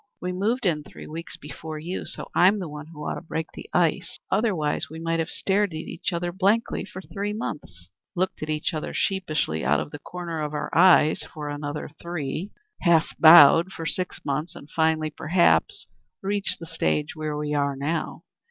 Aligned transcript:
We 0.19 0.31
moved 0.31 0.65
in 0.65 0.81
three 0.83 1.05
weeks 1.05 1.37
before 1.37 1.77
you, 1.77 2.05
so 2.07 2.31
I'm 2.33 2.57
the 2.57 2.67
one 2.67 2.87
who 2.87 3.01
ought 3.07 3.13
to 3.13 3.21
break 3.21 3.51
the 3.53 3.69
ice. 3.71 4.17
Otherwise 4.31 4.89
we 4.89 4.97
might 4.97 5.19
have 5.19 5.29
stared 5.29 5.73
at 5.75 5.75
each 5.75 6.11
other 6.11 6.31
blankly 6.31 6.85
for 6.85 7.03
three 7.03 7.33
months, 7.33 7.91
looked 8.15 8.41
at 8.41 8.49
each 8.49 8.73
other 8.73 8.95
sheepishly 8.95 9.63
out 9.63 9.79
of 9.79 9.91
the 9.91 9.99
corner 9.99 10.41
of 10.41 10.55
our 10.55 10.75
eyes 10.75 11.21
for 11.31 11.49
another 11.49 11.87
three, 12.01 12.49
half 12.81 13.09
bowed 13.19 13.71
for 13.71 13.85
six 13.85 14.25
months, 14.25 14.55
and 14.55 14.71
finally, 14.71 15.11
perhaps, 15.11 15.85
reached 16.23 16.57
the 16.59 16.65
stage 16.65 17.15
where 17.15 17.37
we 17.37 17.53
are 17.53 17.75
now. 17.75 18.23